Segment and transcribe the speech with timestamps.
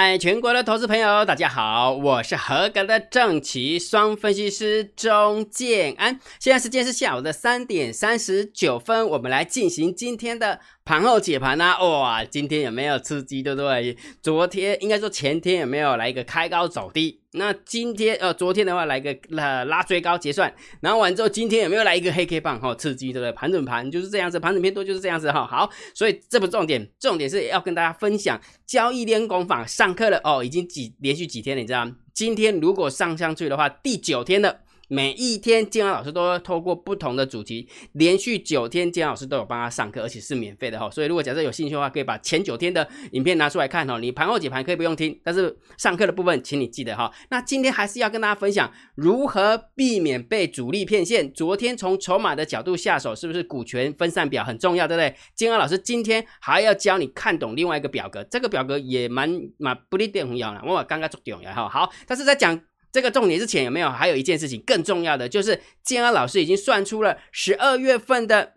[0.00, 6.20] 嗨，全国的投资朋友，大家好，我是合格的正奇双分析师钟建安。
[6.38, 10.60] 现在时间是下午的三点三十九分，我们来进行今天的。
[10.88, 13.94] 盘后解盘啊，哇，今天有没有刺激，对不对？
[14.22, 17.20] 昨天应该说前天有没有来一个开高走低？
[17.32, 22.74] 那今天呃，昨天的话来个拉拉追高结算，然后完之后今天有没有来一个黑 K 棒哈？
[22.74, 23.32] 刺激，对不对？
[23.32, 25.46] 盘整盘就是这样子，盘整偏多就是这样子哈。
[25.46, 31.94] 好，所以这不重点，重点是要跟大家分享交易练功法上课了哦，已经几连续几天，你知道吗？
[32.14, 34.60] 今天如果上上去的话，第九天的。
[34.88, 40.90] 每一天，建安老师都透过不同的主题，连续九天，建安老师都有帮他上课，而且是免费的哈。
[40.90, 43.98] 所以，如果假设有兴趣的话，可以把前九天的影片拿出来看哦。
[44.00, 47.12] 你盘后解盘可以不用听，但是上课的部分，请你记得哈。
[47.30, 51.30] 那今天还是要跟大家分享如何避免被主力骗线。
[51.32, 55.14] 昨天从筹码的角度下手，是不是股权分散表很重要，对不对？
[55.34, 61.68] 建安老师今天还要教你看懂另外一个表格，这个表格也蛮蛮不一定要了，我刚刚做重要哈。
[61.68, 62.58] 好，但是在讲。
[62.90, 63.90] 这个重点之前有没有？
[63.90, 68.54] 还有一件事情更重要的，就是建安老师已经算出了十二月份的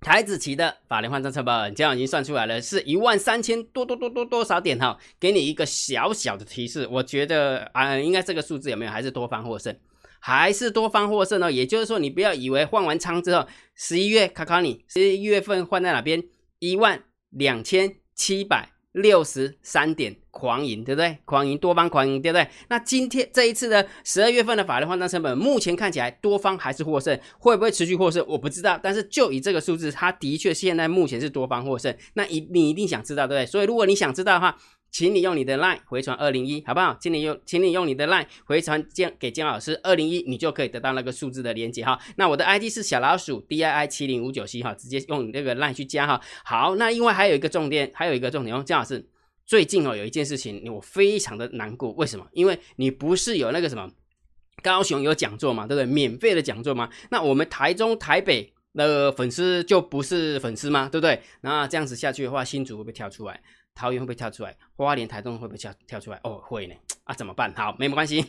[0.00, 4.98] 台子期的法联换账成本，这样已经算出来了，是一万三千多多多多多少点哈。
[5.18, 8.90] 给你一个小小的提示，我觉得啊，应该这个数字有没有？
[8.90, 9.76] 还是多方获胜，
[10.18, 11.52] 还是多方获胜呢？
[11.52, 16.22] 也就是说，你不要以为换完仓之后，十一月考考你，十一月份换在哪边？
[16.60, 20.16] 一万两千七百六十三点。
[20.40, 21.18] 狂赢对不对？
[21.26, 22.48] 狂赢多方狂赢对不对？
[22.68, 28.24] 那今天这一次的十二月份的法律换仓成本，目前看起来多方还是获胜，会不会持续获胜？
[28.26, 28.80] 我不知道。
[28.82, 31.94] 但是就以这个数字，它的确现在目前是多方获胜。
[32.14, 33.46] 那一你一定想知道对不对？
[33.46, 34.56] 所以如果你想知道的话，
[34.90, 36.96] 请你用你的 line 回传二零一，好不好？
[37.00, 41.96] 请你用，请你用你的 line 回传建给姜老师二零一，你就可以得到那个数字的连接哈。
[42.16, 46.20] 那我的 ID 是小老鼠 D I I 七零五九七哈，直接用你那个 line 去加哈。
[46.44, 49.06] 好，那另外还有一个重点，还有一个重点哦，姜老师。
[49.50, 52.24] 最近哦，有一件事情我非常的难过，为什么？
[52.30, 53.90] 因为你不是有那个什么
[54.62, 55.92] 高雄有讲座嘛，对不对？
[55.92, 56.88] 免费的讲座嘛？
[57.10, 60.88] 那我们台中、台北的粉丝就不是粉丝吗？
[60.88, 61.20] 对不对？
[61.40, 63.42] 那这样子下去的话，新竹会不会跳出来？
[63.74, 64.56] 桃园会不会跳出来？
[64.76, 66.20] 花莲、台中会不会跳跳出来？
[66.22, 66.74] 哦，会呢。
[67.02, 67.52] 啊，怎么办？
[67.56, 68.24] 好，没关系。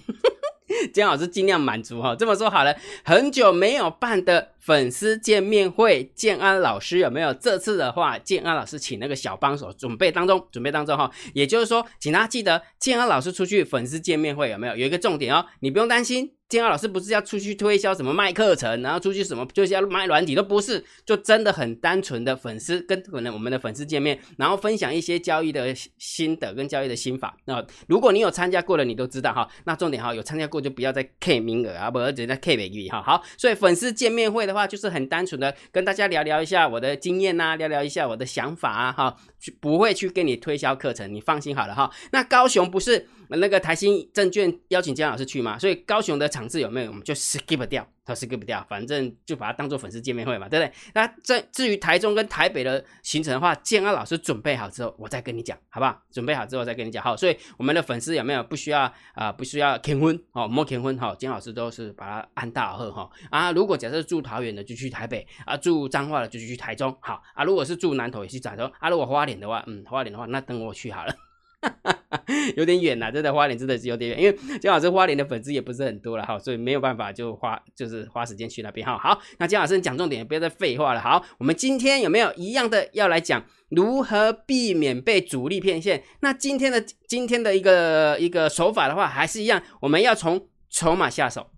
[0.94, 7.34] 姜老师尽量满足哈，这么说好了，很久没有办的粉丝见面会，建安老师有没有？
[7.34, 14.76] 这次的话，建安老师请那个小帮手准备当中，准备当中哈，也就是说，请大家记得，建安老师出去粉丝见面会有没有？
[14.76, 16.34] 有一个重点哦，你不用担心。
[16.52, 27.38] 建安老师不是要出去推销什么卖课程，然后出去什么就是要卖软体，都不是，就真的很单纯的粉丝跟可能我们的粉丝见面，然后分享一些交易的心得跟交易的心法。
[27.46, 29.48] 那如果你有参加过的，你都知道哈。
[29.64, 33.02] 那重点哈，有参加过就不要再 K 名额啊，不而且再 K 美语哈。
[33.02, 39.16] 好，所以粉丝见面会的话，就是很单纯的跟大家聊聊一下我的经验呐，聊聊一下我的想法啊，哈，
[39.62, 41.90] 不会去跟你推销课程，你放心好了哈。
[42.12, 43.08] 那高雄不是？
[43.38, 50.74] 那个台新证券邀请江老师去嘛，所以高雄的场次有没有，我们就 skip 掉，他 skip 掉，反正就把它当做粉丝见面会嘛，对不对？
[50.94, 56.02] 那在至于台中跟台北的行程的话，建安老师准备好之后，我再跟你讲，好不好？
[56.12, 57.16] 准备好之后再跟你讲，好。
[57.16, 59.32] 所以我们的粉丝有没有不需要啊？
[59.32, 63.52] 不需要结婚哦，莫结婚哈，姜老师都是把它安大好哈啊。
[63.52, 67.44] 如果假设住桃园的就去台北啊，住彰化的就去台中好啊。
[67.44, 68.90] 如果是住南投也去台中啊。
[68.90, 71.16] 如果花莲的话，嗯，花莲的话，那等我去好了。
[72.56, 78.98] 有点远呐，真的花莲真的是有点远，因为姜老师花莲的粉丝也不是很多了哈，所以没有办法就花就是花时间去那边哈。
[78.98, 81.00] 好，那姜老师讲重点，不要再废话了。
[81.00, 86.04] 好，我们今天有没有一样的要来讲如何避免被主力骗线？
[86.22, 91.52] 那今天的今天的一个一个手法的话，还是一样，我们要从筹码下手。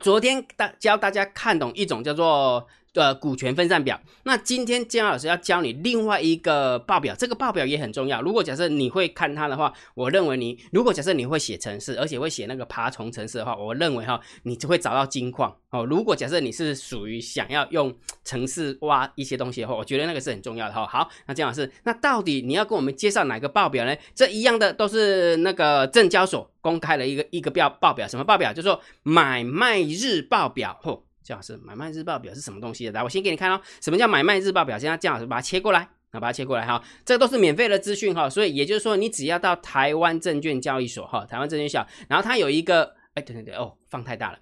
[0.00, 2.66] 昨天大教大家看懂一种叫做。
[3.00, 4.00] 的股权分散表。
[4.24, 8.20] 那今天姜老师要教你另外一个报表，这个报表也很重要。
[8.20, 15.84] 如果假设你会看它的话，我认为你如果假设你会写程式，而且会写那个爬虫程式的话，我认为哈，你就会找到金矿哦。
[15.84, 17.94] 如果假设你是属于想要用
[18.24, 20.86] 程式挖一些东西的话，我觉得那个是很重要的哈。
[20.86, 23.94] 好，那姜老师，那到底你要跟我们介绍哪个报表呢？
[24.14, 28.52] 这一样的都是那个证交所公开的一个一个报报表，什么报表？
[28.52, 30.80] 就说买卖日报表。
[30.82, 31.05] 嚯！
[31.32, 32.88] 老师，买卖日报表是什么东西？
[32.90, 33.60] 来，我先给你看哦。
[33.80, 34.78] 什么叫买卖日报表？
[34.78, 36.82] 现在姜老师把它切过来，那把它切过来哈。
[37.04, 44.38] 这都是免费的资讯哈，所以也就是说，你只要到台湾证券交易所哈，台湾证券小，然后它有一个，哎，对对对，哦，放太大了。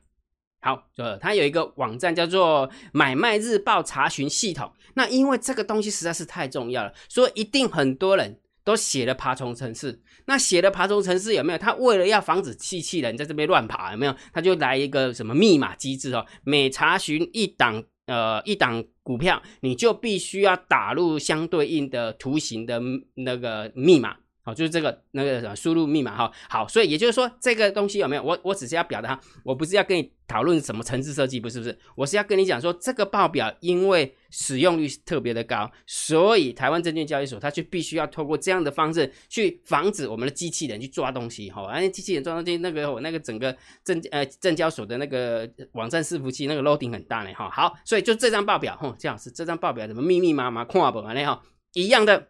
[0.61, 4.73] 好，就它有一个网站叫做买卖日报查询系统。
[4.95, 8.41] 那因为这个东西实在是太重要了，所以一定很多人。
[8.65, 11.59] 都写了爬虫城市，那写了爬虫城市有没有？
[11.59, 14.17] 他为了要防止机器人在这边乱爬，有没有？
[14.33, 16.25] 他就来一个什么密码机制哦？
[16.43, 22.81] 每查询一档呃一档股票，你就必须要打入相对应的图形的
[23.15, 26.31] 那个密码好，就是这个那个什么输入密码哈。
[26.51, 28.23] 好，所以也就是说，这个东西有没有？
[28.23, 41.63] 我我只是要表达，我不是要跟你讨论什么层次设计，不是不是，我是要跟你讲说，这个报表因为使用率特别的高，所以台湾证券交易所它就必须要透过这样的方式去防止我们的机器人去抓东西哈。
[41.67, 47.49] 而且机器人抓东西，那个我那个整个证呃证交所的那个网站伺服器那个 loading 很大呢哈。
[47.49, 51.43] 好，所以就这张报表，哼，姜老师这张报表怎么密密麻麻看不完呢哈？
[51.73, 52.29] 一样的。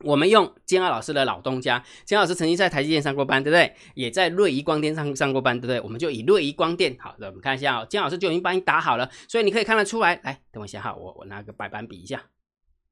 [0.00, 3.74] 我们用金二老师的老东家，金老师曾经在台积电上过班，对不对？
[3.94, 5.80] 也在瑞仪光电上上过班，对不对？
[5.80, 7.86] 我们就以瑞仪光电，好的，我们看一下哦。
[7.88, 10.20] 金老师就已经帮你打好了，所以你可以看得出来。
[10.22, 12.22] 来，等我一下哈，我我拿个白板比一下。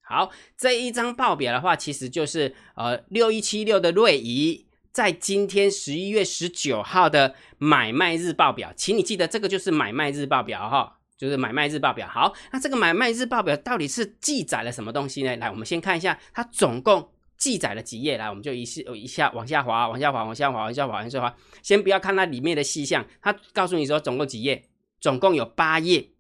[0.01, 10.94] 好，这一张报表的话，其实就是呃六一七六的瑞仪在今天十一月十九号的买卖日报表，请你记得这个就是买卖日报表哈。
[11.17, 15.37] 就是买卖日报表，好，那这个买卖日报表到底是记载了什么东西呢？
[15.37, 17.09] 来，我们先看一下，它总共
[17.39, 18.17] 记载了几页？
[18.19, 21.35] 来，我们就一下一下往下滑，往下滑，往下滑，往下滑，往下滑。
[21.63, 24.65] 先不要看它里面的细项，它告诉你说总共几页，
[25.01, 26.11] 总共有八页。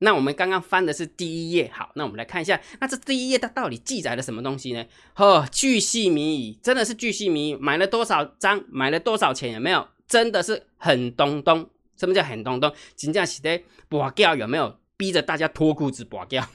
[0.00, 4.84] 那我们刚刚翻的是第一页，好，那我们来看一下，那这第一页它到底记载了什么东西呢？
[5.14, 9.88] 呵，巨细靡遗，真的是巨细靡遗，买了多少张，买了多少钱，有没有？
[10.08, 11.70] 真的是很东东。
[12.02, 12.74] 什么叫很东东？
[12.96, 14.76] 真正是在拔掉有没有？
[14.94, 16.46] 逼着大家脱裤子拔掉，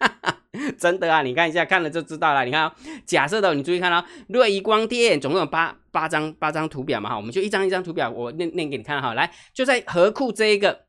[0.78, 1.22] 真的啊！
[1.22, 2.44] 你看一下，看了就知道了。
[2.44, 2.70] 你看，
[3.06, 9.14] 假设的，你注意看哦，瑞仪光电总共有八八张八张图表嘛哈，我们就一张一张图表，我念念给你看哈。
[9.14, 10.84] 来，就在和库这一个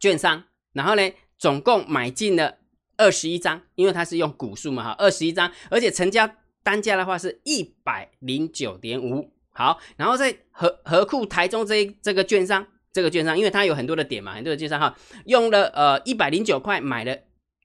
[0.00, 2.56] 券商，然后呢，总共买进了
[2.96, 6.26] 二十一张，因为它是用股数嘛哈，二十一张，而且成交
[6.62, 9.30] 单价的话是一百零九点五。
[9.52, 12.66] 好，然后在和和库台中这一这个券商。
[12.98, 14.92] 这个券商，因为它有很多的点嘛，很多的券商哈，
[15.26, 17.16] 用了呃一百零九块买了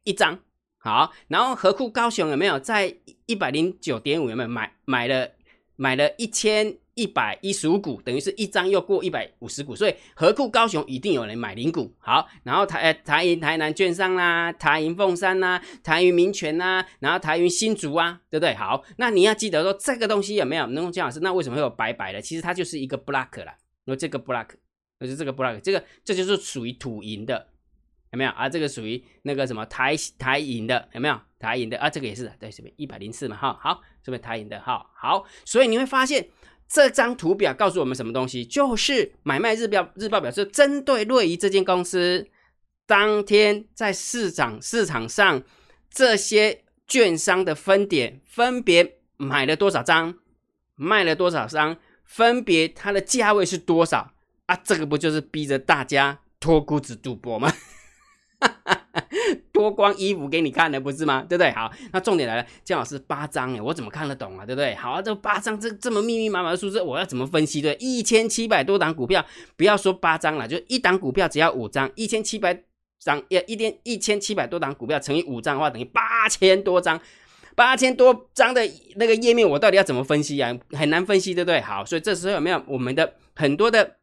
[0.03, 0.37] 一张，
[0.77, 2.95] 好，然后和库高雄有没有在
[3.25, 5.27] 一百零九点五有没有买买了
[5.75, 18.53] 买了一千一百一十五股，等于是一张又过一百五十股，所以和库高雄一定有人买零股，好，然后台台银台南券商啦，台银凤山啦，台银民权啦，然后台银新竹啊，对不对？
[18.53, 20.67] 好，那你要记得说这个东西有没有？
[20.67, 22.21] 能够姜老师，那为什么会有白白的？
[22.21, 23.55] 其实它就是一个 block 啦，
[23.85, 24.49] 有这个 block。
[25.07, 27.47] 就是这个 block，这个这就是属于土银的，
[28.11, 28.47] 有没有啊？
[28.47, 31.89] 这个属于那个什么台台银的，有没有台银的啊？
[31.89, 36.27] 这个也是对，这边一百零四嘛，哈，好，这边台银的，哈，好，所以你会发现
[36.67, 38.45] 这张图表告诉我们什么东西？
[38.45, 42.27] 就是买卖日标日报表是针对瑞仪这间公司
[42.85, 45.43] 当天在市场市场上
[45.89, 50.15] 这些券商的分点分别买了多少张，
[50.75, 54.12] 卖了多少张，分别它的价位是多少。
[54.53, 57.51] 啊，这个不就是逼着大家脱裤子赌博吗？
[59.51, 61.25] 脱光衣服给你看的，不是吗？
[61.27, 61.51] 对不对？
[61.51, 64.45] 好，那重点来了，姜老师八张哎，我怎么看得懂啊？
[64.45, 64.75] 对不对？
[64.75, 67.61] 好啊，这八张这这么密密麻麻的数字，我要怎么分析？
[67.61, 72.63] 对，一千七百多档股票，不要说八张了，就一档股票只要五张，一千七百
[72.99, 76.99] 张，要一天一千七百多档股票乘以五张的话，等于八千多张，
[77.55, 78.61] 八千多张的
[78.95, 80.53] 那个页面，我到底要怎么分析啊？
[80.71, 81.61] 很难分析，对不对？
[81.61, 83.97] 好，所以这时候有没有我们的很多的。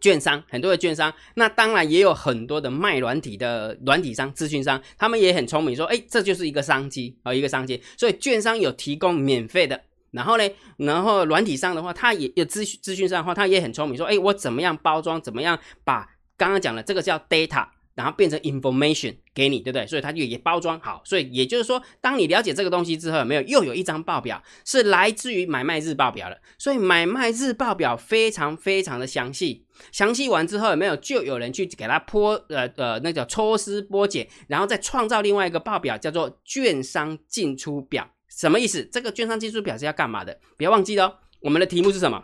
[0.00, 7.82] 券商很多的券商，那当然也有很多的卖软体的软体商、资讯商，他们也很聪明，说，哎，这就是一个商机啊，一个商机。
[7.96, 17.66] 所以券商有提供免费的，然后呢，然后软体商的话，他也有资讯资讯商的话，他也很聪明，说，哎，我怎么样包装，怎么样把刚刚讲的这个叫 data。
[17.96, 19.86] 然后变成 information 给你，对不对？
[19.86, 21.02] 所以它就也包装好。
[21.04, 26.36] 所以也就是说，当你了解这个东西之后，有没有又有一张报表是来自于买卖日报表了。
[26.58, 29.64] 所以买卖日报表非常非常的详细。
[29.90, 38.08] 详细完之后，有没有就有人去给它剥呃呃，那叫抽丝剥茧，然后再创造另外一个报表，叫做券商进出表。
[38.28, 38.84] 什么意思？
[38.92, 40.38] 这个券商进出表是要干嘛的？
[40.58, 41.14] 不要忘记哦。
[41.40, 42.22] 我们的题目是什么？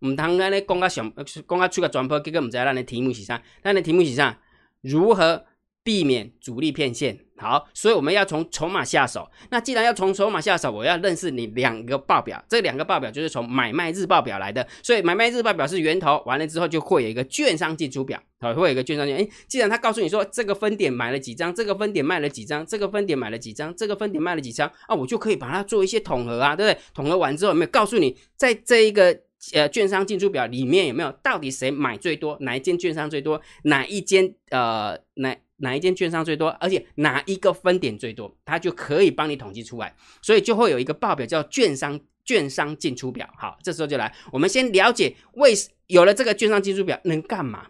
[0.00, 1.12] 我们刚刚呢讲个想
[1.48, 3.40] 讲个出个转播，结果唔知咱的题目是啥？
[3.62, 4.36] 咱的题目是啥？
[4.82, 5.44] 如何
[5.82, 7.18] 避免主力骗线？
[7.38, 9.28] 好，所以我们要从筹码下手。
[9.50, 14.64] 那既然要从筹码下手，我要认识你两个报表，这两个报表就是从买卖日报表来的。
[14.80, 19.16] 所以买卖日报表是源头，完了之后就会有一个券商进出表，好，会有一个券商进。
[19.16, 26.80] 哎，既然他告诉你说这个分点买了几张，这个分点卖了几张，这个分点买了几张，这个分点卖了几张啊，我就可以把它做一些统合啊，对不对？
[26.94, 29.22] 统合完之后，有没有告诉你在这一个？
[29.52, 32.36] 呃，券商进出表里面有没有到底谁买最多？
[32.40, 33.40] 哪一间券商最多？
[33.64, 36.48] 哪一间呃哪哪一间券商最多？
[36.60, 38.36] 而且哪一个分点最多？
[38.44, 43.28] 它就可以帮你统计出来，所以就会有一个报表叫券商券商进出表。
[43.36, 45.52] 好，这时候就来，我们先了解为
[45.88, 47.66] 有了这个券商进出表能干嘛？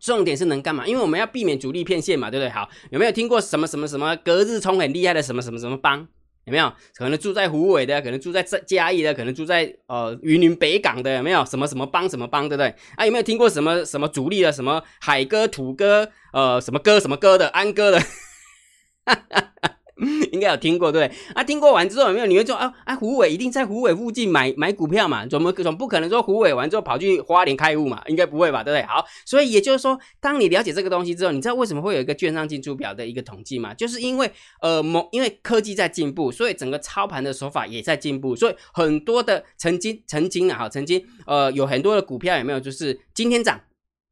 [0.00, 0.86] 重点是能干嘛？
[0.86, 2.50] 因为我们要避免主力骗线嘛，对不对？
[2.50, 6.06] 好，有没有听过什么什么什么隔日冲很厉害的什么什么什么帮？
[6.48, 6.72] 有没有？
[6.96, 11.44] 可能住在湖尾的，可能住在嘉义的，可能住在呃云林北港的，有没有？
[11.44, 12.74] 什么什么帮什么帮，对不对？
[12.96, 14.50] 啊，有没有听过什么什么主力的？
[14.50, 18.00] 什么海哥、土哥，呃，什么哥什么哥的，安哥的？
[18.00, 19.77] 哈哈哈
[20.32, 21.42] 应该有听过对不对啊？
[21.42, 22.26] 听过完之后有没有？
[22.26, 25.26] 你会说啊啊，胡伟一定在胡伟附近买买股票嘛？
[25.26, 28.02] 怎么总不可能说胡伟完之后跑去花莲开户嘛？
[28.06, 28.62] 应该不会吧？
[28.62, 28.86] 对不对？
[28.86, 33.74] 好，所以也就是说，当你了解这个东西之后，你知道为什么会有一个券商进出表的一个统计嘛？
[33.74, 34.30] 就是因为
[34.62, 42.58] 呃某因为科技在进步，所以整个操盘的手法也在进步，所以很多的曾经曾经啊哈曾经呃有很多的股票有没有？
[42.58, 43.60] 就是今天涨，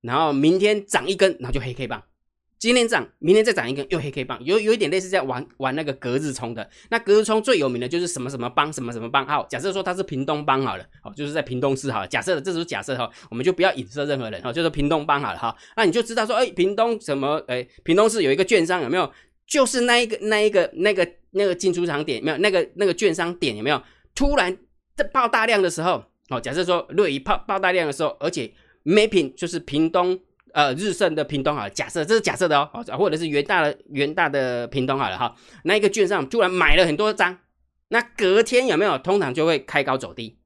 [0.01, 2.03] 然后明天涨一根，然后就黑 K 棒。
[2.59, 6.69] 今天涨，明天再涨一根，又黑 K 棒，有有一点类似在玩玩那个隔日冲的。
[6.89, 9.27] 那隔日冲最有名的就是什么什么帮，什么什么帮。
[9.27, 12.09] 好，假设说它是屏东帮好了，好，就是在屏东市好了。
[12.09, 15.55] 假设这是假设哈，我们就不要影射任何人哈，就是屏东帮好了哈。
[15.77, 17.45] 那你就知道说，哎，屏东什么？
[17.47, 19.13] 哎，屏东市有一个券商有没有？
[19.47, 22.39] 就是那一个那一个那个那个进出场点没有？
[22.39, 23.81] 那个那个券商点有没有？
[24.15, 24.57] 突然
[24.97, 28.51] 这爆大量的时候，哦，假设说若一爆爆大量的时候，而且
[28.83, 30.19] 每品就是屏东。
[30.57, 37.39] 呃，日盛的屏东好了，假设这是假设的哦，或者是元大的元大的屏东好了哈，那一个券商突然买了很多张，
[37.89, 40.39] 那隔天有没有通常就会开高走低？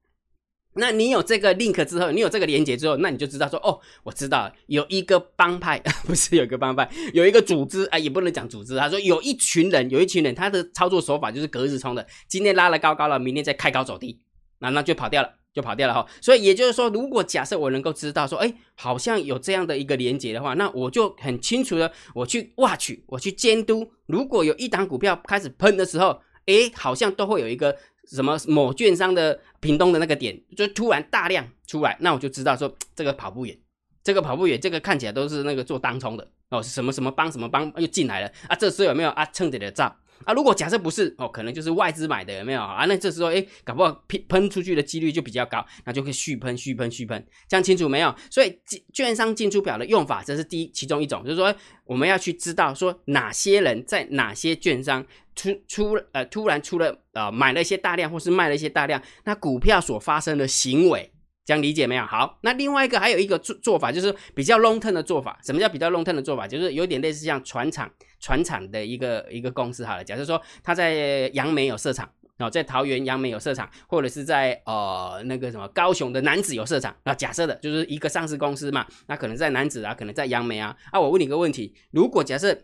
[0.75, 14.19] 那你有这个 link 之后，你有这个连接之后，那你就知道说，哦，我知道有一个帮派， 不是有一个帮派，有一个组织啊，也不能讲组织，他说有一群人，有一群人，他的操作手法就是隔日冲的，今天拉了高高了，明天再开高走低，
[14.59, 15.40] 那那就跑掉了。
[15.53, 27.77] 就跑掉了哈，所以也就是说，如果假设我能够知道说，哎，好像有这样的一个连接的话，那我就很清楚的，我去 watch，我去监督，如果有一档股票开始喷的时候，哎，好像都会有一个
[28.13, 33.59] 什么某券商的屏东的那个点，就突然大量出来，那我就知道说这个跑不远，
[34.05, 39.97] 这个跑不远，这个看起来都是那个做当冲的哦，什么什么帮什么帮又进来了啊，这时候有没有啊蹭着的照？
[40.25, 42.85] 啊，如果假设不是哦，可能就是外资买的，有没有啊？
[42.87, 48.15] 那这时候哎，搞不好喷喷出去的几率就比较高，那就可以续喷、续喷、续喷，这样清楚没有？
[48.31, 48.59] 所以
[48.93, 61.11] 券商进出表的用法，这是第一其中一种，就是说我们要去知道说哪些人在哪些券商出出呃突然出了呃买了一些大量或是卖了一些大量，那股票所发生的行为。
[61.51, 62.05] 这样理解没有？
[62.05, 65.37] 好，那另外一个还有一个做做法，就是比较 long term 的做法。
[65.45, 66.47] 什么叫比较 long term 的做法？
[66.47, 67.91] 就是有点类似像船厂、
[68.21, 69.85] 船厂的一个一个公司。
[69.85, 76.95] 好了，假设说他在杨梅有设厂，然后在桃园杨梅有设厂，或者是在呃那个什么高雄的南子有设厂。
[77.03, 80.77] 那假设的就是一个上市公司嘛，那可能在南子啊，可能在杨梅啊。
[80.93, 82.57] 啊，我问你个问题：如果假设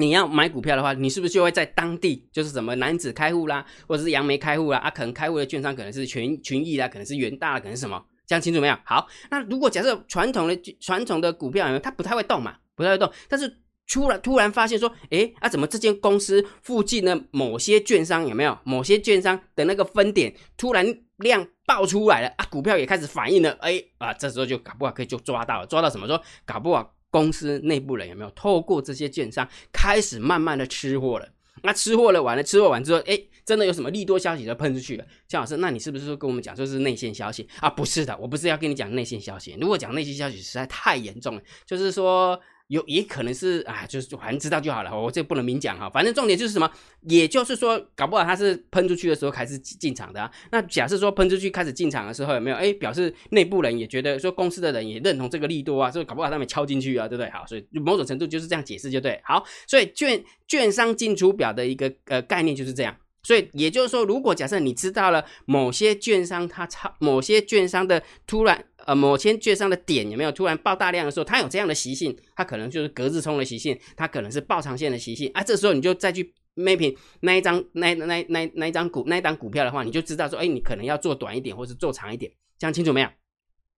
[0.00, 4.78] 你要买股票的话，你是不是就会在当地，就是什么男子开户啦，或者是杨梅开户啦？
[4.78, 8.02] 啊，可能开户的券商可能是群群益啦，可能是元大，可能是什么？
[8.26, 8.76] 这样清楚没有？
[8.84, 13.12] 好，那如果假设传统的传统的股票，它不太会动嘛，不太会动。
[13.28, 13.52] 但是
[13.92, 18.56] 突然突然发现说，诶，啊，怎么这间公司附近的某些券商有没有？
[18.64, 26.06] 某些券商的那个分点突然量爆出来了啊，股票也开始反应了，诶，啊，这时候就搞不好可以就抓到了，抓到什么？
[26.06, 26.94] 说搞不好。
[27.10, 31.28] 公司内部人有没有透过这些券商开始慢慢的吃货了？
[31.62, 35.04] 那吃货了完了，吃货完之后，哎，真的有什么利多消息就喷出去了？
[35.28, 37.68] 姜老师，那你是不是说跟我们讲说是内线消息啊？
[37.68, 39.56] 不是的，我不是要跟你讲内线消息。
[39.60, 42.40] 如果讲内线消息实在太严重了，就是说。
[42.70, 45.90] 有也可能是啊，就是反正知道就好了，我这不能明讲哈。
[45.90, 50.30] 反正重点就是什么，也就是说，搞不好他是喷出去的时候开始进场的。
[50.52, 52.56] 那假设说喷出去开始进场的时候有没有？
[52.56, 57.28] 哎，表示内部人也觉得说公司的人也认同这个利多啊，所以搞不好他们敲进去啊，对不对？
[57.32, 59.20] 好，所以某种程度就是这样解释就对。
[59.24, 62.96] 好，所以券券商进出表的一个呃概念就是这样。
[63.22, 75.44] 所以也就是说，如果假设你知道了某些券商它超某些券商的突然呃某些券商的点有没有突然爆大量的时候，它有这样的习性，它可能就是隔日冲的习性，它可能是爆长线的习性啊。
[75.44, 83.08] 这时候你就再去 mapping 那一张那那那那一张股那一张股票的话，你就知道说，哎，你可能要做短一点，或是做长一点，这样清楚没有？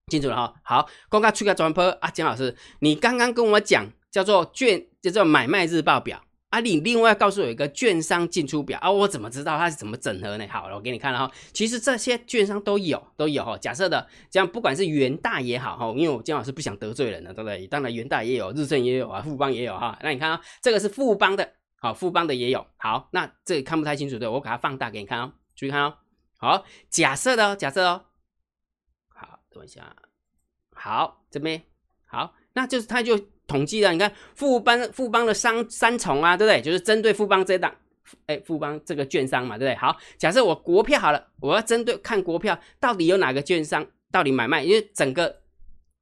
[0.07, 0.53] 清楚了哈。
[0.63, 6.23] 好，公告出个转播啊，姜老师，你刚刚跟我讲叫做券叫做买卖日报表。
[6.53, 10.47] 啊，你另外告诉我一个券商进出表啊，我怎么知道它是怎么整合呢？
[10.47, 13.57] 好了，我给你看了哈，其实这些券商都有，都有哈。
[13.57, 17.65] 假设的这样，不管是元大也好哈，因为我姜老师不想得罪人的，对不对？
[17.65, 19.97] 当然元大也有，日盛也有啊，富邦也有哈。
[20.03, 22.63] 那你看啊，这个是富邦的，好，富邦的也有。
[22.77, 25.95] 好，那这里看不太清楚对，我给它放大给你看哦，注意看哦。
[26.37, 28.05] 好，假设的，假设哦。
[29.07, 29.95] 好，等一下。
[30.75, 31.63] 好，这边
[32.05, 33.19] 好，那就是它就。
[33.47, 36.61] 统计的，你看富邦富邦的三三重啊，对不对？
[36.61, 37.73] 就是针对富邦这档，
[38.25, 39.75] 哎，富邦这个券商嘛，对不对？
[39.75, 45.41] 好，假设我国票好了，我要针对看国票到底有哪个券商到底买卖，因为整个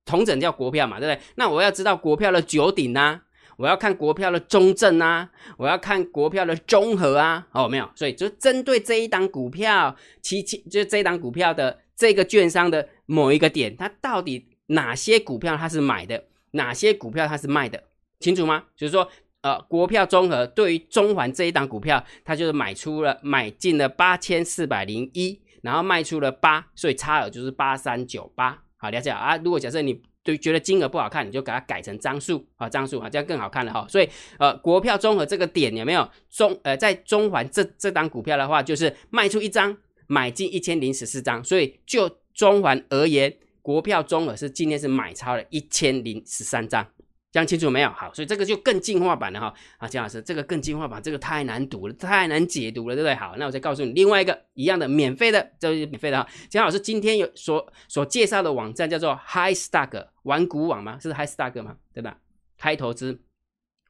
[0.06, 1.24] 同整叫国票嘛，对不对？
[1.36, 3.22] 那我要知道国票的九鼎啊，
[3.58, 17.84] 我要看国票的中正啊，我要看国票的综合啊，哦，没有，所以就针对这一档股票，其其就是这一档股票的这个券商的某一个点，它到底哪些股票它是买的，哪些股票它是卖的，
[18.20, 18.64] 清楚吗？
[18.76, 19.08] 就是说，
[19.42, 29.38] 呃，国票综合对于中环这一档股票，它就是买出了买进了八千四百零一，然后卖出了八，所以差额就是八三九八，好，了解啊。
[29.38, 33.84] 如果假设你对，觉得金额不好看，你就给它改成张数啊，张数啊，这样更好看了哈。
[33.90, 36.56] 所以，呃，国票综合这个点有没有中？
[36.62, 41.44] 呃，在中环这这档股票的话，就是卖出一张，买进一千零十四张。
[41.44, 46.86] 所以就中环而言，国票综合是今天是买超了一千零十三张。
[47.32, 47.90] 讲清楚没有？
[47.92, 49.54] 好，所以这个就更进化版了哈。
[49.78, 53.16] 啊，姜老师，这个更进化版，这个太难读了，太难解读了，对不对？
[53.16, 56.30] 好，那我再告诉你另外一个一样的免费的，这是免费的哈。
[56.50, 61.00] 姜老师今天有所所介绍的网站叫做 High Stock 玩股网吗？
[61.00, 61.78] 是 High Stock 吗？
[61.94, 62.18] 对吧？
[62.58, 63.22] 开投资，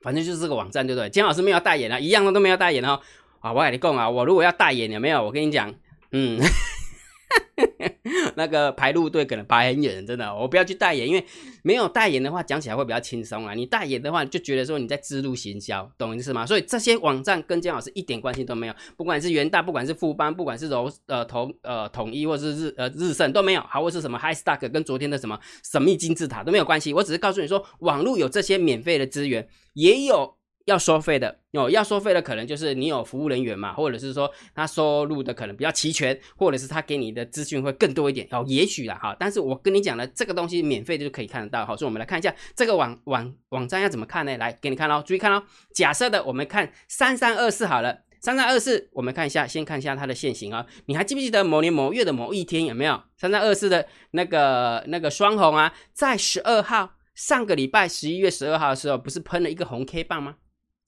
[0.01, 1.09] 反正就是这个网站，对不对？
[1.09, 3.01] 姜老师没有代言啊，一样的都没有代言哦。
[3.39, 5.23] 啊，我跟你讲啊，我如果要代言有没有？
[5.23, 5.73] 我跟你讲，
[6.11, 6.39] 嗯。
[8.35, 11.25] 那个排路队可能排很远，真的，我不要去代言，因为
[11.63, 13.53] 没有代言的话，讲起来会比较轻松啊。
[13.53, 16.45] 你代言的话，就觉得说你在自路行销，懂意思吗？
[16.45, 26.93] 所以这些网站跟姜老师一点关系都没有，不管是元大，不管是富邦，不管是柔呃统呃统一，或是日呃日盛都没有，好，或是什么 High Stock 跟昨天的什么神秘金字塔都没有关系。
[26.93, 30.40] 我只是告诉你说，网络有这些免费的资源，也有。
[30.65, 39.15] 要收费的哦，要收费的可能就是你有服务人员嘛，或者是说他收入的可能比较齐全，或者是他给你的资讯会更多一点哦，也许啦哈。
[39.19, 44.37] 但是我跟你讲了，这个东西免费的就可以看得到，好，所以我们来看一下这个网网网站要怎么看呢？
[44.37, 45.43] 来给你看哦，注意看哦。
[45.73, 50.65] 假设的我们看三三二四好了，三三二四，我们看一下，先看一下它的现形啊。
[50.85, 55.73] 你还记不记得某年某月的某一天有没有三三二四的那个那个双红啊？
[55.91, 60.35] 在十二号上个礼拜十一月十二号的时候，不是喷了一个红 K 棒吗？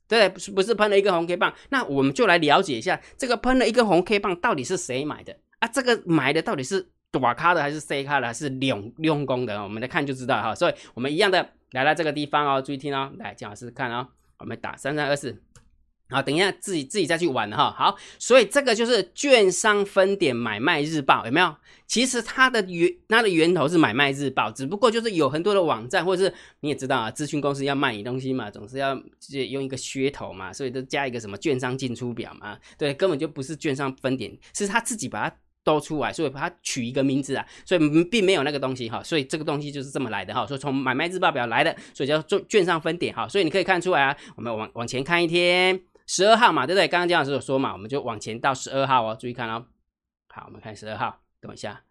[0.08, 5.68] 对，不是不是喷了一根红 K 棒，那我们就来了解一下这个喷了一根红 K 棒到底是谁买的啊？
[5.68, 9.62] 这个买的到底是短卡的还是 C 卡的还是两两功的？
[9.64, 10.54] 我们来看就知道哈。
[10.54, 14.08] 所以我们一样的来到这个地方哦，注意听哦，来姜老师看哦，
[14.40, 15.42] 我们打三三二四。
[16.10, 17.74] 好，等一下自己自己再去玩哈。
[17.76, 21.56] 好，所以这个就是券商分点买卖日报，有没有？
[21.88, 28.96] 其实它的源它的源头是买卖日报，只不过就是有很多的网站，或者是你也知道啊，咨询公司要卖你东西嘛，总是要
[29.50, 32.58] 用一个噱头嘛，所以都加一个什么券商进出表嘛。
[32.78, 39.04] 对，根本就不是券商分点，是他自己把它兜出来，所以把它取一个名字啊，所以并没有那个东西哈。
[39.04, 43.28] 所以这个东西就是这么来的哈，所以从买卖日报表来的，所以叫做券商分点哈。
[43.28, 45.80] 所以你可以看出来啊，我们往往前看一天。
[46.08, 46.88] 十二号嘛，对不对？
[46.88, 49.66] 刚刚姜老师有说嘛，我们就往前到十二号哦，注意看哦。
[50.28, 51.84] 好，我们看十二号，等一下，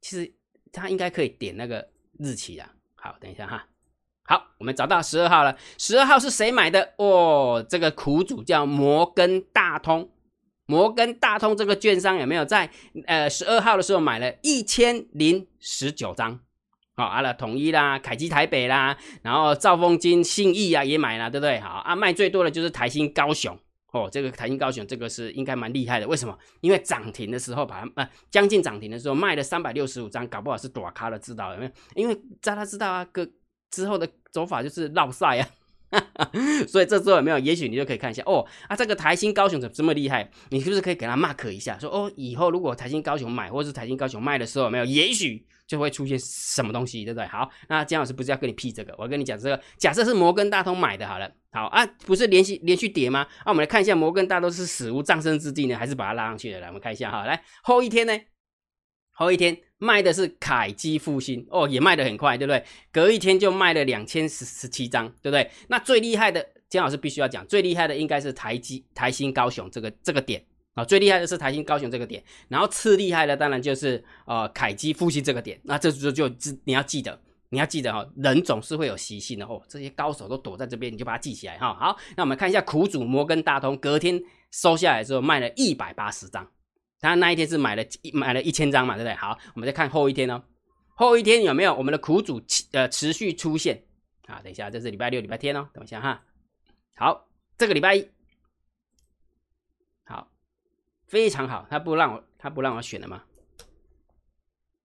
[0.00, 0.32] 其实
[0.72, 2.70] 它应该可以点那个日期啊。
[2.96, 3.66] 好，等一下哈。
[4.24, 5.56] 好，我们找到十二号了。
[5.78, 6.94] 十二号是谁买的？
[6.98, 10.10] 哦，这个苦主叫摩根大通。
[10.66, 12.70] 摩根大通这个券商有没有在
[13.06, 16.38] 呃十二号的时候买了一千零十九张？
[16.96, 21.58] 好，阿拉统一啦，凯基台北啦，然后兆丰金、信义啊也买了，对不对？
[21.60, 23.58] 好啊，卖最多的就是台新高雄
[23.92, 26.36] 哦，这个台新高雄这个是应该蛮厉害的，为什么？
[26.60, 31.70] 因为涨停的时候把它呃将近涨停的时候卖了三百六十五张，搞不好是躲咖了知道有没有？
[31.94, 33.26] 因为在他知道啊，个
[33.70, 35.48] 之后的走法就是绕赛啊。
[36.68, 37.38] 所以这时候有没有？
[37.40, 40.30] 也许你就可以看一下哦啊，这个台新高雄怎么这么厉害？
[40.50, 41.76] 你是不是可以给他 mark 一下？
[41.80, 44.84] 说哦，以后如果台新高雄买或是台新高雄卖的时候，有没有？
[44.84, 47.24] 也许就会出现什么东西，对不对？
[47.28, 48.92] 好，那姜老师不是要跟你 P 这个？
[48.98, 53.20] 我跟你讲这个，假设是摩根大通买的，好了，好啊，不是连续连续跌吗？
[53.44, 56.58] 啊，我们来看一下摩根大通是死无葬身之地呢，还是把它拉上去的？
[56.58, 58.20] 来，我们看一下哈，来后一天呢？
[59.12, 62.64] 后一天卖的是凯基复兴哦，也卖的很快，对不对？
[62.90, 65.48] 隔一天就卖了两千十十七张，对不对？
[65.68, 70.42] 那最厉害的姜老师必须要讲，最厉害的应该是台基台新高雄这个这个点
[70.74, 75.60] 啊，最厉害的是台新高雄这个点，然后次厉害的当然就是呃凯基复兴这个点。
[75.64, 76.28] 那这就就
[76.64, 81.74] 你要记得，你要记得哈，人总是会有习性的哦，这些高手都躲在这边，你就把它记起来哈。
[81.74, 86.48] 好，那我们看一下苦主摩根大通，隔天收下来之后卖了一百八十张。
[87.00, 89.14] 他那一天是买了买了一千张嘛，对不对？
[89.14, 90.42] 好，我们再看后一天哦，
[90.94, 93.82] 后一天有没有我们的苦主持呃持续出现
[94.26, 94.40] 啊？
[94.42, 96.22] 等一下，这是礼拜六、礼拜天哦，等一下哈。
[96.96, 98.06] 好，这个礼拜一，
[100.04, 100.30] 好，
[101.10, 103.22] 非常好，他不让我他不让我选了吗？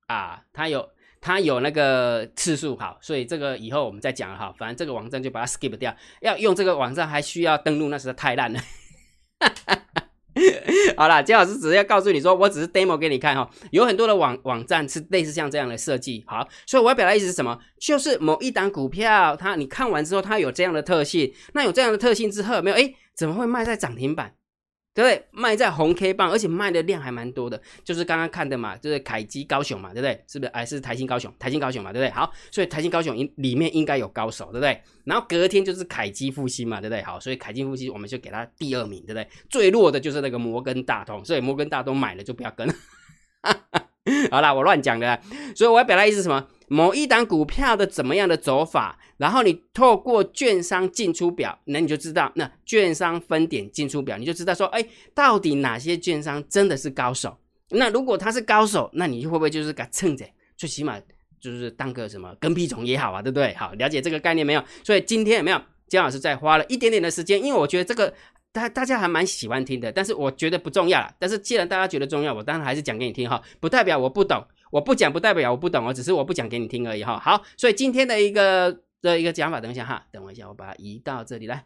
[0.07, 0.89] 啊，他有
[1.21, 4.51] 他有那个次数好，所以这个以后我们再讲哈。
[4.57, 8.59] 反正这个网站就把它 skip 掉，要用这个网站还需要登录，那实在太烂了。
[10.97, 16.23] 好啦，姜老师只是要告诉你说，我只是 demo 给你看哈，有很多的网网站是类似像这样的设计。
[16.25, 17.59] 好，所以我要表达意思是什么？
[17.79, 22.75] 就是某一档股票，它你看完之后，它有这样的特性，那有这样的特性之后，没有？
[22.75, 24.33] 哎，怎么会卖在涨停板？
[24.95, 25.27] 对不对？
[25.31, 30.23] 卖在红 K 棒，而且卖的量还蛮多的，就是刚刚看的嘛，就是凯基高雄嘛，对不对？
[30.25, 30.51] 是不是？
[30.53, 32.09] 哎，是台新高雄，台新高雄嘛，对不对？
[32.11, 34.81] 好，所以台新高雄应里面应该有高手，对不对？
[35.03, 37.03] 然后隔天就是凯基复兴嘛，对不对？
[37.03, 39.27] 好，所以凯基复兴我们就给他第二名，对不对？
[39.49, 42.65] 最弱的就是那个摩根大通，所以摩根大通买了就不要跟。
[44.31, 45.19] 好啦，我乱讲的，
[45.55, 46.47] 所以我要表达意思什么？
[46.67, 57.37] 某一档股票的怎么样的走法，然后你透过券商进出表，那你就知道，那券商分点进出表，你就知道说，哎，到底哪些券商真的是高手？
[57.69, 60.25] 那如果他是高手，那你会不会就是给蹭着？
[60.57, 60.99] 最起码
[61.39, 63.53] 就是当个什么跟屁虫也好啊，对不对？
[63.55, 64.63] 好，了解这个概念没有？
[64.83, 67.43] 所以今天有没有姜老师在花了一点点的时间？
[67.43, 68.13] 因为我觉得这个
[68.51, 71.13] 大大家还蛮喜欢听的，但是我觉得不重要了。
[71.19, 74.43] 但是既然大家觉得重要，我当然还是讲给你听哈，不代表我不懂。
[74.71, 77.19] 我不讲不代表我不懂哦，只是我不讲给你听而已哈。
[77.19, 81.65] 好，所以今天的一个的一个讲法，等一下哈，等我一下，我把它移到这里来。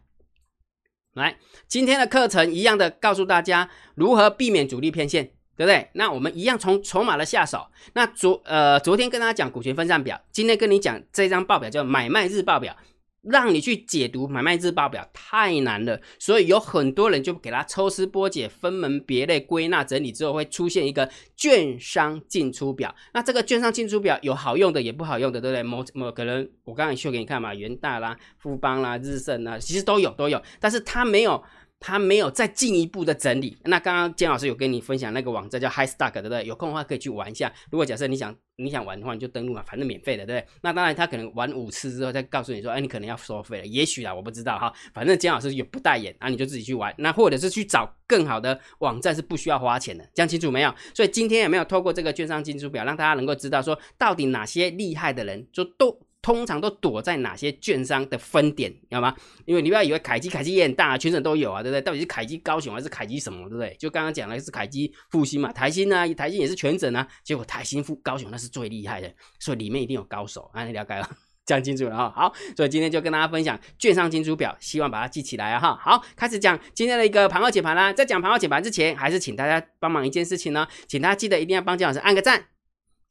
[1.13, 5.25] 来，今天的课程一样的告诉大家如何避免主力偏线，
[5.57, 5.89] 对不对？
[5.93, 7.67] 那我们一样从筹码的下手。
[7.93, 12.75] 那昨呃昨天跟大家讲股权分散表，今天跟你讲这张报表叫买卖日报表。
[13.21, 22.93] 让你去解读买卖日报表太难了，所以有很多人就给他抽丝剥茧、分门别类、归纳整理之后，会出现一个券商进出表。
[23.13, 25.63] 那这个券商进出表有好用的，也不好用的，对不对？
[25.63, 31.43] 某某可能我刚才秀给你看嘛，元大啦、富邦啦、日盛啦，其实都有都有，但是它没有。
[31.80, 33.58] 他没有再进一步的整理。
[33.63, 36.46] 那刚刚姜老师有跟你分享那个网站叫 High Stock，对不对？
[36.46, 37.52] 有空的话可以去玩一下。
[37.72, 40.52] 如果假设你想你想玩的话，你就登录嘛，反正免费的，对不对？
[40.62, 43.65] 那当然他可能玩五次之后再告诉你说，哎，你可能要收费了。
[43.65, 44.74] 也许啊，我不知道哈。
[44.94, 46.94] 反正姜老师也不代言，那你就自己去玩。
[46.98, 50.06] 那或者是去找更好的网站，是不需要花钱的。
[50.13, 50.74] 讲清楚没有？
[50.94, 55.98] 所以今天有没有透过这个券商进出表，让大家能够知道说，到底哪些厉害的人就都。
[56.21, 59.15] 通常都躲在哪些券商的分点，知道吗？
[59.45, 61.82] 因为你不要以为凯基，凯基也很大，全省都有啊，对不对？
[61.82, 63.75] 到底是凯基高雄还是凯基什么，对不对？
[63.79, 71.10] 就刚刚讲的是凯基复兴嘛，台新呢，台新也是全省啊，结果台新复高雄那是最厉害的，所以里面一定有高手啊，你了解了，
[71.45, 72.13] 讲清楚了哈。
[72.13, 75.79] 好，所以今天就跟大家分享券商金主表，希望把它记起来啊哈。
[75.82, 77.93] 好，开始讲今天的一个盘后解盘啦。
[77.93, 82.47] 在讲盘后解盘之前，还是请大家帮忙一件事情呢，请大家记得一定要帮姜老师按个赞，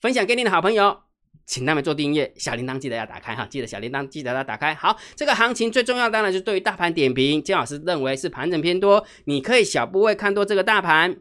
[0.03, 1.08] 分享给你的好朋友。
[1.49, 4.75] 请他们做订阅，小铃铛记得要打开哈，记得小铃铛记得要打开。
[4.75, 11.17] 好，这个行情最重要当然就是对于大盘点评，姜老师认为是盘整偏多，你可以小部位看多这个大盘。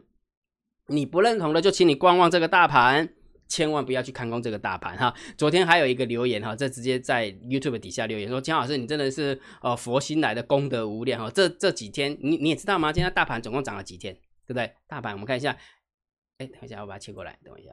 [0.88, 3.08] 你不认同的就请你观望这个大盘，
[3.48, 5.14] 千万不要去看空这个大盘哈。
[5.38, 11.30] 昨天还有一个留言哈，这直接在 YouTube 底下留言说，姜老师你真的是呃佛心来的功德无量哈。
[11.30, 12.92] 这这几天你你也知道吗？
[12.92, 14.12] 今天大盘总共涨了几天，
[14.46, 14.70] 对不对？
[14.86, 15.56] 大盘我们看一下，
[16.36, 17.72] 哎，等一下我把它切过来，等一下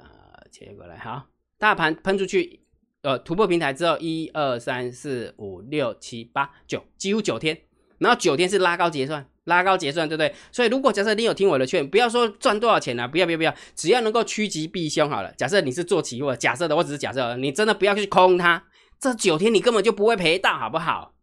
[0.53, 1.34] 切过来好。
[1.57, 2.59] 大盘喷出去，
[3.01, 7.57] 呃，突破平台之后，一二三四五六七八九，几乎九天，
[7.99, 10.33] 然后九天是拉高结算，拉高结算，对不对？
[10.51, 15.33] 所以如果假设你有听我的劝，不要说赚多少钱啊，不要不要不要，只要能够趋吉避凶好了。
[15.37, 18.61] 假设你是做期货，假设的，我只是假设，你真的不要去空它，
[18.99, 21.15] 这九天你根本就不会赔到，好不好？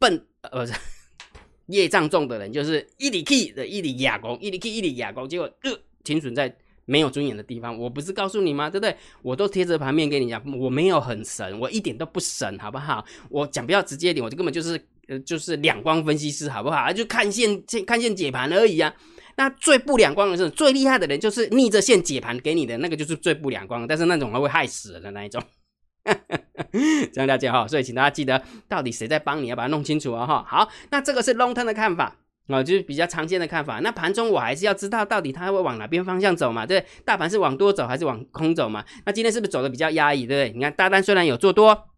[0.00, 0.72] 笨，呃，不是
[1.66, 6.56] 业障重的人就是一里 K 的一里哑工，一里 K 一里哑工，结果呃 停损在。
[6.88, 8.70] 没有尊严的地方，我不是告诉你吗？
[8.70, 8.96] 对不对？
[9.20, 13.04] 我都贴着盘面跟你讲，我没有很神，我一点都不神，好不好？
[13.28, 16.90] 我讲比较直接一点，我就根本就是呃，就是两光分析师，好不好？
[16.90, 18.92] 就看线看线解盘而已啊。
[19.36, 25.42] 那最不两光的是最厉害的人，就是逆着线解盘给你的那个，就是最不两光，但是那种还会害死人的那一种。
[27.12, 30.42] 这样了解哈，所以请大家记得，到底谁在帮你，要把它弄清楚啊哈。
[30.48, 32.16] 好，那这个是 long term 的看法。
[32.48, 33.78] 啊，就是比较常见的看法。
[33.80, 36.66] 那盘中我还是要知道到底它会往哪边方向走嘛？
[36.66, 38.84] 对，大盘是往多走还是往空走嘛？
[39.04, 40.26] 那今天是不是走的比较压抑？
[40.26, 40.56] 对不对？
[40.56, 41.88] 你看大单虽然有做多，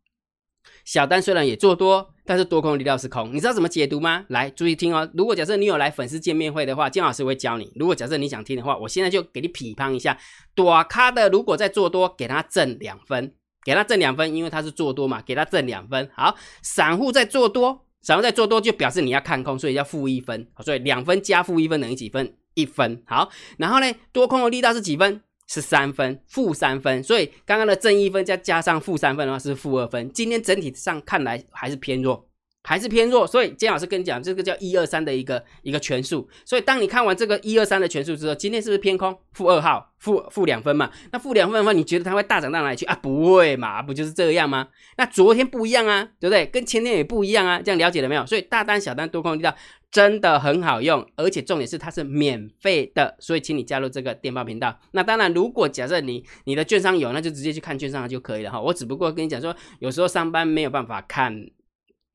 [0.84, 3.32] 小单虽然也做多，但是多空力量是空。
[3.32, 4.24] 你知道怎么解读吗？
[4.28, 5.08] 来，注意听哦。
[5.14, 7.72] 如果假设你有来粉丝见面会的话，金老师会教你。
[7.76, 10.18] 如果假设你想听的话，我现在就给你批判一下。
[10.54, 13.34] 多咖的如果在做多，给他挣两分，
[13.64, 16.10] 给他挣两分，因为他是做多嘛，给他挣两分。
[16.14, 17.86] 好，散户在做多。
[18.02, 22.34] 想要再做多就表示你要看空，所以要负一分，所以两分加负一分等于几分？
[22.54, 23.02] 一分。
[23.06, 25.20] 好，然后呢，多空的力道是几分？
[25.46, 27.02] 是三分，负三分。
[27.02, 30.08] 所以刚刚的正一分加加上负三分的话是负二分。
[30.12, 32.29] 今天整体上看来还是偏弱。
[32.62, 36.28] 还是偏弱，所以姜老师跟你讲，这个叫一二三的一个一个权数。
[36.44, 39.16] 所以当你看完这个一二三的权数之后，今天是不是偏空？
[39.32, 40.90] 负二号，负负两分嘛？
[41.12, 42.94] 那负两分的话，你觉得它会大涨到哪里去啊？
[43.00, 43.82] 不会嘛？
[43.82, 44.68] 不就是这样吗？
[44.98, 46.44] 那昨天不一样啊，对不对？
[46.46, 48.26] 跟前天也不一样啊，这样了解了没有？
[48.26, 49.54] 所以大单、小单、多空力道
[49.90, 54.78] 真的很好用，而且重点是它是免费的，所以请你加入这个电报频道。
[54.92, 58.60] 那当然，如果假设你你的券商有，那就直接去看券商就可以了哈。
[58.60, 61.46] 我只不过跟你讲说，有时候上班没有办法看，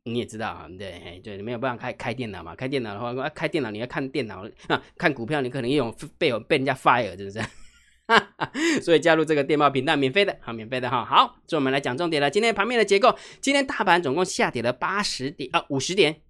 [0.08, 2.56] 你也知道啊，对对，没有办法开开电脑嘛。
[2.56, 7.42] 开电脑的话，开电脑你要看电脑啊，看股票你可能有被有被人家 fire，是不是？
[8.84, 11.04] 所以加入这个电报频道，免费的，好，免费的哈。
[11.04, 12.30] 好，所以我们来讲重点了。
[12.30, 16.22] 今天盘面的结构，今天大盘总共下跌了八十点啊，五十点。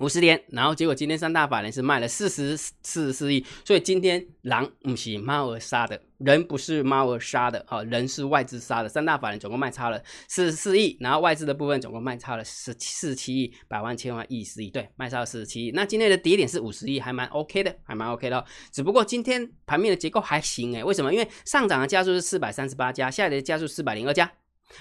[0.00, 8.88] 五十点，然后结果今天三大法人是卖了四十四十四亿，所以今天狼不是猫儿杀的，人不是猫儿杀的，哈，人是外资杀的。
[8.88, 15.70] 三大法人总共卖差了四十四亿，然后外资的部分总共卖差了十四十七亿，百万千万亿十亿，对，卖差了四十七亿。
[15.72, 18.42] 那今天的跌点是五十亿，还蛮 OK 的，还蛮 OK 的。
[18.72, 21.12] 只不过今天盘面的结构还行诶，为什么？
[21.12, 24.32] 因为上涨的家数是四百三十八家，下跌的家数四百零二家，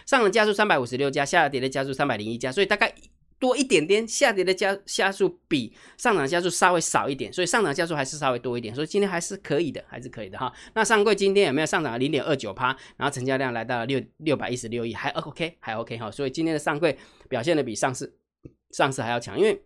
[0.06, 2.94] 上涨家数三百五十六家，下跌的家数三百零一家，所以大概。
[3.40, 10.52] 多一点点，下跌的加加速比上涨加速稍微少一点，所以上涨加速还是稍微多一点，所以今天还是可以的，还是可以的哈。
[10.74, 12.76] 那上柜今天有没有上涨零点二九趴？
[12.98, 16.12] 然后成交量来到了六六百一十六亿，还 OK，还 OK 哈。
[16.12, 16.98] 所以今天的上柜
[17.30, 18.14] 表现的比上市
[18.72, 19.60] 上市还要强，因为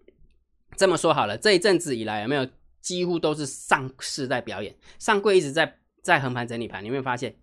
[0.77, 2.47] 这么说好了，这一阵子以来有没有
[2.79, 7.35] 几乎都是上市在表演，上柜一直在在横盘整理盘，你有没有发现？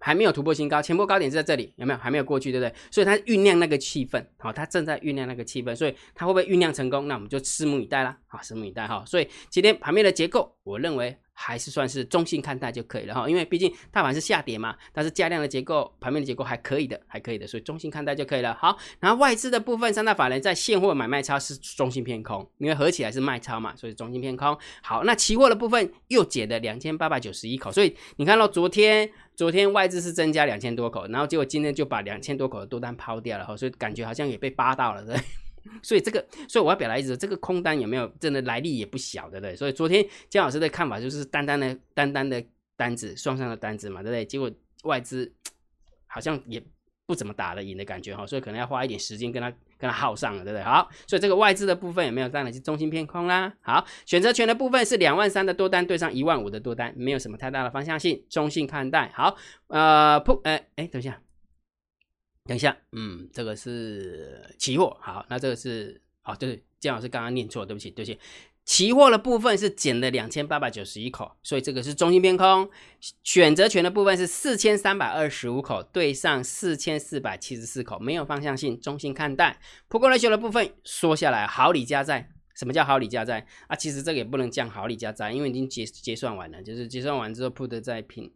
[0.00, 1.98] 还没有突破新高，前波高点是在这里，有没有？
[1.98, 2.74] 还没有过去，对不对？
[2.90, 7.06] 所以它酝酿那个气氛，好，它正在酝酿那个气氛，所以它会不会酝酿成功？
[7.06, 9.04] 那我们就拭目以待啦，好，拭目以待哈。
[9.06, 11.16] 所以今天盘面的结构，我认为。
[11.42, 18.54] 还是算是中性看待就可以了哈，因为毕竟大盘是下跌嘛，但是加量的结构、盘面的结构还可以的，还可以的，所以中性看待就可以了。
[18.60, 24.54] 好，然后外资的部分，三大法人在现货买卖超是中性偏空，因为合起来是卖超嘛，所以中性偏空。
[24.82, 35.16] 好，那期货的部分又减了两千八百九十一口，所以你看到昨天，昨天外资是增加两千多口，然后结果今天就把两千多口的多单抛掉了哈，所以感觉好像也被扒到了，对。
[35.82, 39.54] 所以这个，所以我要表达意思，这个空单有没有真的来历也不小，对不对？
[39.54, 42.42] 所以昨天姜老师的看法就是单单的单单的
[42.76, 44.24] 单子，双上的单子嘛，对不对？
[44.24, 44.50] 结果
[44.84, 45.32] 外资
[46.06, 46.62] 好像也
[47.06, 50.62] 不怎么打得赢的感觉哈，所以可能要花一点时间跟他跟他耗上了，对不对？
[50.62, 53.52] 好，所以这个外资的部分有没有当然是中心偏空啦？
[53.60, 59.10] 好，选择权的部分是两万三的多单对上一万五的多单，没有什么太大的方向性，中性看待。
[59.14, 59.36] 好，
[59.68, 61.20] 呃，铺，哎哎，等一下。
[62.44, 68.18] 等一下，嗯，这个是期货，好，那这个是，哦，对，姜老师刚刚念错，对不起，对不起，
[68.64, 72.68] 期货的部分是减了两千八百九十一口，所以这个是中心偏空。
[73.22, 79.60] 选择权的部分是四千三百二十五口对上四千四百七十四口，没有方向性，中心看待。
[79.88, 83.76] 普国来修的部分说下来，好礼加在，什么叫好礼加在啊？
[83.76, 88.32] 其实这个也不能降好礼加在，因为已经结结算完了，就是结算完之后 put 再拼，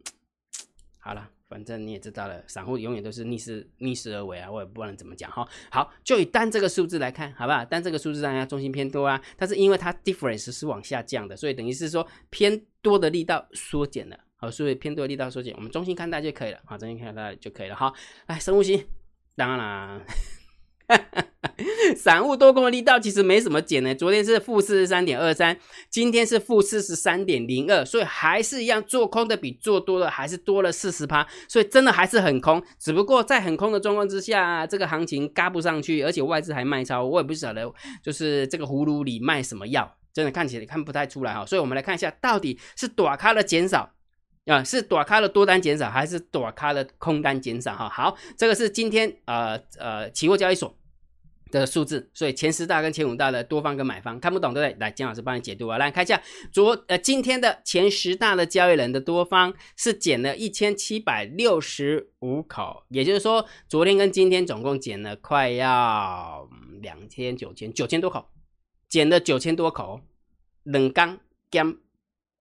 [0.99, 1.31] 好了。
[1.47, 5.47] 反正你也知道了，散户永远都是逆势逆势而为啊，我也不能怎么讲哈。
[5.69, 7.63] 好，就以单这个数字来看，好不好？
[7.65, 17.93] 单这个数字上要中心偏多啊，但是因为它 difference 是往下降的，所以等于是说偏多的力道缩减了，好，所以偏多的力道缩减，我们中心看待就可以了，好，中心看待就可以了哈。
[18.27, 18.87] 来深呼吸，
[19.35, 20.01] 当然啦。
[21.95, 25.57] 散户多空的力道其实没什么减呢，昨天是负四十三点二三，
[25.89, 32.61] 今天是负四十三点零二，所以还是一样，做空的比做多的还是多了四十趴，所以真的还是很空。
[32.79, 37.71] 只不过在很空的状况之下，这个行情嘎不上去，而且外资还卖超，我也不晓得
[38.03, 41.45] 就是这个葫芦里卖什么药，真的看起来看不太出来哈。
[41.45, 43.91] 所以我们来看一下，到底是短咖的减少。
[44.45, 47.75] 啊，是短咖的多单减少，还是短咖的空单减少？
[47.75, 50.77] 哈，好，这个是今天呃呃期货交易所
[51.49, 54.79] 的数字，所以前十大跟前五大的多方跟买方看不懂对不对？
[54.79, 66.47] 来，姜老师帮你解读啊，来看一下昨呃今天的前十大的交易人的多方是减了一千七百六十五口，也就是说昨天跟今天总共减了快要
[66.81, 68.29] 两千九千九千多口，
[68.87, 70.01] 减了九千多口，
[70.63, 71.17] 冷钢
[71.49, 71.77] 减。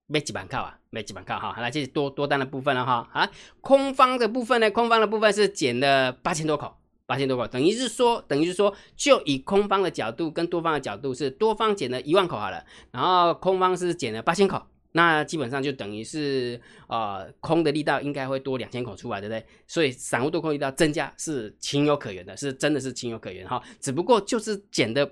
[0.07, 3.28] 没几板靠啊，没基本看哈，来这是多多单的部分了哈啊，
[3.61, 19.44] 空方的部分呢，空方的部分是减了八千多口，八千多口，等于是说，等于是说，就以空方的角度跟多方的角度是多方减了一万口好了，然后空方是减了八千口，那基本上就等于是呃空的力道应该会多两千口出来，对不对？
[19.66, 25.11] 所以散户多空力道增加是情有可原的，是真的是情有可原哈，只不过就是减的。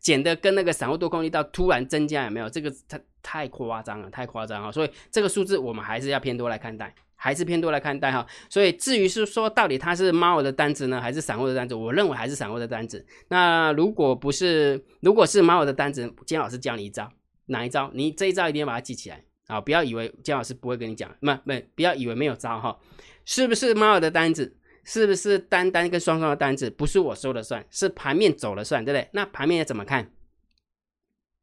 [0.00, 2.48] 减的跟那个散户多空力道突然增加有没有？
[2.48, 4.72] 这个太太夸张了，太夸张了。
[4.72, 8.26] 所以这个数字我们还是要偏多来看待，还是偏多来看待哈。
[8.48, 11.74] 所以至于是说到底它是猫的单子呢，还是散户的单子？
[11.74, 13.06] 我认为还是散户的单子。
[13.28, 17.10] 那如果不是，如果是猫的单子，姜老师教你一招，
[17.46, 17.90] 哪一招？
[17.92, 19.60] 你这一招一定要把它记起来啊！
[19.60, 22.78] 不要以为姜老师不会跟你讲，没没，不要以为没有招哈。
[23.26, 24.56] 是不是猫的单子？
[24.84, 29.08] 是不是单单跟双双的单子不是我说了算，是盘面走了算，对不对？
[29.12, 30.10] 那盘面要怎么看？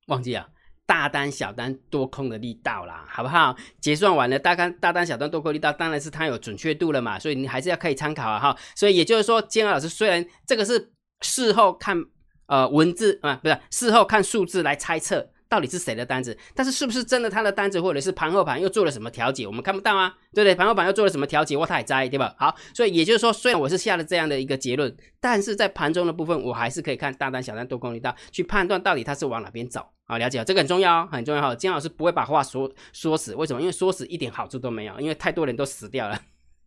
[0.07, 0.47] 忘记啊。
[0.85, 3.53] 大单、小单、多空的力道啦，好不好？
[3.81, 8.57] 结算完了，大单、大单、小单、多空力道，当然是它有准确度了嘛，所以你还是要可以参考啊，哈。
[8.73, 12.01] 所以也就是说，建安老师虽然这个是事后看
[12.45, 15.29] 呃文字啊，不是事后看数字来猜测。
[15.49, 16.37] 到底是谁的单子？
[16.53, 19.47] 但是是不是真的他的单子，或者是盘后盘又做了什么调节？
[19.47, 20.55] 我们看不到啊，对不对？
[20.55, 21.55] 盘后盘又做了什么调节？
[21.55, 22.35] 我太在意，对吧？
[22.37, 30.17] 好，所以也就是说，虽然我是下了这样的一个结论，但是在盘中的部分，我还是可以看大单、小单、多空力道，去判断到底它是往哪边走啊？
[30.17, 31.55] 了解这个很重要哦，很重要哈。
[31.55, 33.61] 金老师不会把话说说死，为什么？
[33.61, 36.19] 因为说死一点好处都没有，因为太多人都死掉了。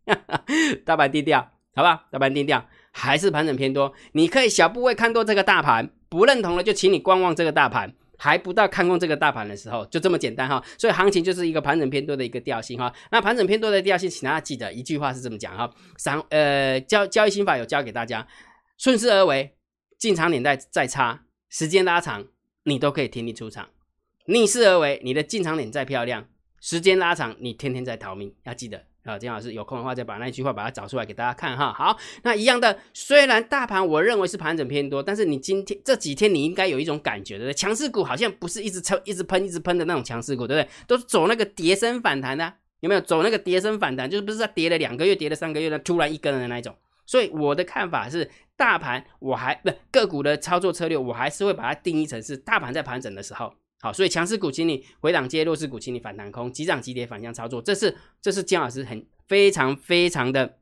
[0.83, 2.05] 大盘低调，好吧？
[2.11, 3.93] 大盘低调，还是盘整偏多。
[4.13, 7.93] 你可以小部位看多这个大盘，不认同了就请你观望这个大盘。
[8.23, 12.93] 还不到看空这个大盘的时候，就这么简单哈，所以行情就是一个盘整偏多的一个调性哈。
[13.09, 18.27] 那盘整偏多的调性，请大家记得一句话是这么讲哈：三呃交交易心法有教给大家，
[18.77, 19.55] 顺势而为，
[19.97, 22.27] 进场点再再差，时间拉长，
[22.65, 23.65] 你都可以听你出场；
[24.27, 26.27] 逆势而为，你的进场点再漂亮，
[26.59, 28.90] 时间拉长，你天天在逃命，要记得。
[29.03, 31.73] 啊，金老师有空的话，再把那句话把它找出来给大家看哈。
[31.73, 37.53] 好，那一样的，虽然大盘我认为是盘整偏多，但是你今天这几天你应该有一种感觉，对不对？
[37.53, 40.69] 强势股好像不是一直抽、一直喷、一直喷的那种强势股，对不对？
[40.85, 43.01] 都是走那个跌升反弹的，有没有？
[43.01, 46.75] 走那个跌升反弹，就是不是在跌了两个月、跌了三个月的突然一根的那一种。
[47.07, 53.51] 所以我的看法是，大盘我还不个股的操作策略，我还是会把它定义成是大盘在盘整的时候。
[53.81, 60.57] 好，所以强势股请你回档接，弱势股请你反弹空，急涨急跌反向操作，这是这是姜老师很非常非常的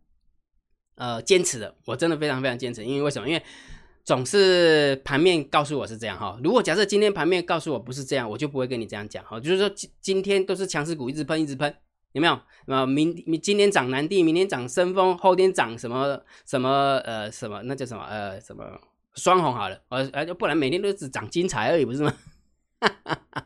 [0.96, 3.28] 呃坚持的，我真的非常非常坚持，因为为什么？
[3.28, 3.44] 因为
[4.06, 6.40] 总是盘面告诉我是这样哈。
[6.44, 9.40] 如果假设今天盘面告诉我不是这样，我就不会跟你这样讲哈。
[9.40, 11.76] 就是说今今天都是强势股一直喷一直喷，
[12.14, 12.34] 有没有？
[12.68, 18.64] 啊，明明今天涨南地，明天涨深丰，后天涨什么什么呃什么那叫什么呃什么
[19.16, 22.12] 双红好了，呃呃不然每天都只涨金财而已，不是吗？
[22.80, 23.46] 哈哈哈，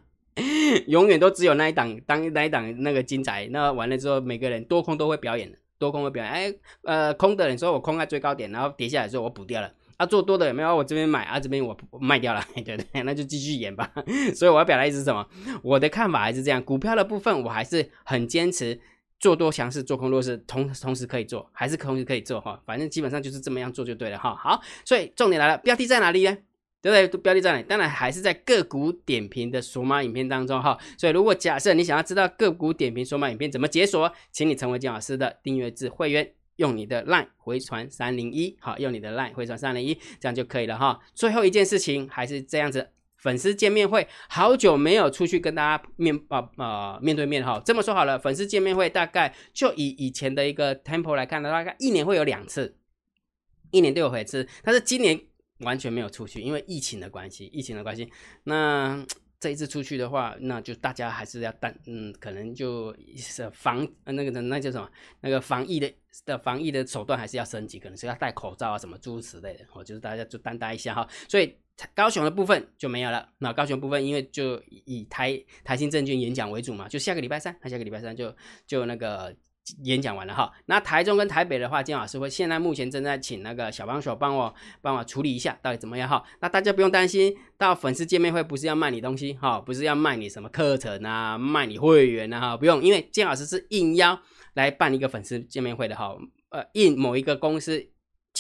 [0.88, 6.32] 永远都只有那一档当那一档那个金仔，那完了之后，每个人多空都会表演的，多空会表演。
[6.32, 9.72] 哎，呃，空的人说我空在最高点，然后跌下来之后我补掉了。
[9.98, 10.76] 啊，做多的有没有？
[10.76, 13.92] 我这边买啊，这边我卖掉了， 对对，那就继续演吧。
[14.36, 15.28] 所以我要表达意思是什么？
[15.62, 18.80] 我的看法还是这样，股票的部分我还是很坚持，
[19.20, 22.60] 做多强势，做空弱势，同同时可以做，还是同时可以做哈。
[22.66, 24.36] 反正基本上就是这么样做就对了哈。
[24.36, 26.36] 好，所以重点来了，标题在哪里呢？
[26.84, 27.22] 对不对？
[27.22, 27.64] 标的在哪？
[27.64, 30.78] 当然还是在个股点评的索马影片当中哈。
[30.98, 41.00] 所以如果假设你想要知道个股点评索马影片怎么解锁，请你成为金老师的订阅制会员，用你的 LINE 回传三零一，好，用你的 LINE 回传三零一，这样就可以了哈。
[41.14, 47.62] 最后一件事情还是这样子，粉丝见面会，好久没有出去跟大家面啊啊面对面哈。
[47.66, 52.76] 这么说好了，粉丝见面会大概就以以前的一个 tempo 来看的，大概一年会有两次，
[53.72, 55.18] 一年都有回次，但是今年。
[55.60, 58.12] 完全没有出去，因为疫情的关系，疫情的关系。
[58.44, 59.06] 那
[59.40, 64.90] 这一次出去的话，那就大家还是要担，嗯，可能就是防那个那叫什么，
[65.20, 65.94] 那个防疫的
[66.26, 69.66] 的防疫的手段还是要升级，可能是要戴口罩啊，什么诸如此类的。
[69.74, 71.06] 我，就是大家就担待一下哈。
[71.28, 71.58] 所以
[71.94, 73.30] 高雄的部分就没有了。
[73.40, 78.34] 那高雄部分，因为就以台台新证券演讲为主嘛，就下个礼拜三，他下个礼拜三就
[78.66, 79.36] 就那个。
[79.84, 86.24] 演讲完了哈，那台中跟台北的话，金老师会现在目前正在请那个小帮手帮我帮我处理一下，到底怎么样哈？
[86.42, 94.20] 那大家不用担心，到粉丝见面会不是要卖你东西哈，不是要卖你什么课程啊，卖你会员啊哈，不用，因为金老师是应邀
[94.54, 96.16] 来办一个粉丝见面会的哈，
[96.50, 97.93] 呃，应某一个公司。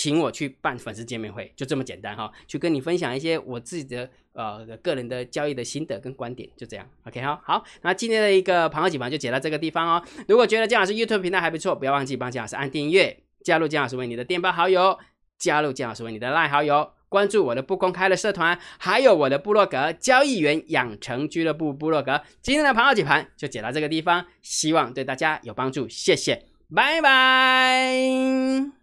[0.04, 10.04] 请我去办粉丝见面会，就这么简单哈，去跟你分享一些我自己的呃个人的交易的心得跟观点，就这样，OK 哈，好，那今天的一个盘后解盘就解到这个地方哦。
[10.28, 15.00] 如果觉得姜老师 YouTube 频道还不错，不要忘记帮姜老师按订阅，加入姜老师为你的电报好友，
[15.38, 22.22] 加入姜老师为你的赖好友，关注我的不公开的社团，还有我的部落格交易员养成俱乐部部落格。
[22.42, 26.44] 今天的盘后解盘就解到这个地方，希望对大家有帮助，谢谢，
[26.76, 28.83] 拜拜。